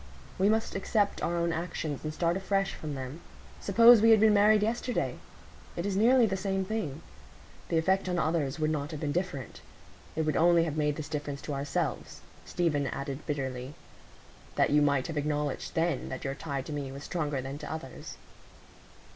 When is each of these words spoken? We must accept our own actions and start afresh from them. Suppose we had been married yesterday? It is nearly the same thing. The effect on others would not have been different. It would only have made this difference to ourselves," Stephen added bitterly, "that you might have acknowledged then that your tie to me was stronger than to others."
We 0.39 0.49
must 0.49 0.73
accept 0.73 1.21
our 1.21 1.37
own 1.37 1.53
actions 1.53 2.03
and 2.03 2.11
start 2.11 2.35
afresh 2.35 2.73
from 2.73 2.95
them. 2.95 3.21
Suppose 3.59 4.01
we 4.01 4.09
had 4.09 4.19
been 4.19 4.33
married 4.33 4.63
yesterday? 4.63 5.19
It 5.75 5.85
is 5.85 5.95
nearly 5.95 6.25
the 6.25 6.35
same 6.35 6.65
thing. 6.65 7.03
The 7.69 7.77
effect 7.77 8.09
on 8.09 8.17
others 8.17 8.57
would 8.57 8.71
not 8.71 8.89
have 8.89 8.99
been 8.99 9.11
different. 9.11 9.61
It 10.15 10.23
would 10.23 10.35
only 10.35 10.63
have 10.63 10.75
made 10.75 10.95
this 10.95 11.07
difference 11.07 11.39
to 11.43 11.53
ourselves," 11.53 12.21
Stephen 12.47 12.87
added 12.87 13.27
bitterly, 13.27 13.75
"that 14.55 14.71
you 14.71 14.81
might 14.81 15.05
have 15.05 15.17
acknowledged 15.17 15.75
then 15.75 16.09
that 16.09 16.23
your 16.23 16.33
tie 16.33 16.63
to 16.63 16.73
me 16.73 16.91
was 16.91 17.03
stronger 17.03 17.39
than 17.39 17.59
to 17.59 17.71
others." 17.71 18.17